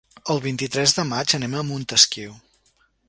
El 0.35 0.39
vint-i-tres 0.45 0.95
de 0.99 1.05
maig 1.11 1.35
anem 1.39 1.53
a 1.59 1.61
Montesquiu. 1.69 2.35